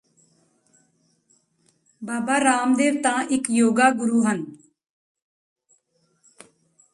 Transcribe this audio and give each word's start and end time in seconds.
ਬਾਬਾ 2.01 2.39
ਰਾਮਦੇਵ 2.39 3.01
ਤਾਂ 3.01 3.23
ਇਕ 3.23 3.49
ਯੋਗਾ 3.49 3.89
ਗੁਰੁ 3.91 4.23
ਹਨ 4.23 4.45